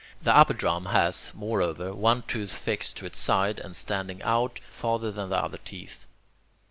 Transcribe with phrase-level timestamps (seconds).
[0.23, 5.11] The upper drum has, moreover, one tooth fixed to its side and standing out farther
[5.11, 6.07] than the other teeth.